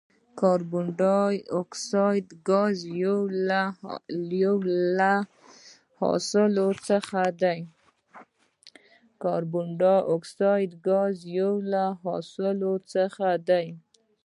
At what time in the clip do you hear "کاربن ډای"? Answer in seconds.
0.39-1.35